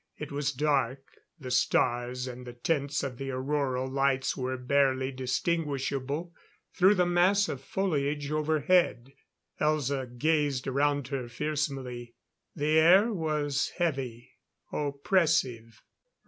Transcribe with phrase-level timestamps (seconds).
[0.17, 1.03] It was dark,
[1.39, 6.33] the stars and the tints of the auroral lights were barely distinguishable
[6.73, 9.13] through the mass of foliage overhead.
[9.59, 12.15] Elza gazed around her fearsomely.
[12.55, 14.31] The air was heavy,
[14.71, 15.83] oppressive.